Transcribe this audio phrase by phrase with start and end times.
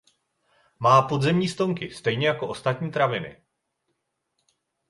[0.79, 3.43] Má podzemní stonky stejně jako ostatní traviny.